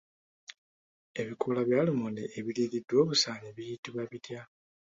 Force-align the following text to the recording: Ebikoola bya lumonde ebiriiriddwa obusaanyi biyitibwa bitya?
Ebikoola 1.21 1.61
bya 1.67 1.79
lumonde 1.87 2.23
ebiriiriddwa 2.37 2.95
obusaanyi 3.03 3.49
biyitibwa 3.55 4.03
bitya? 4.11 4.41